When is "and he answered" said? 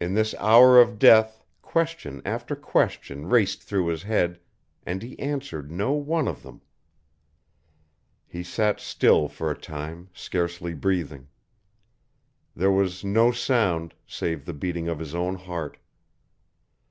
4.86-5.70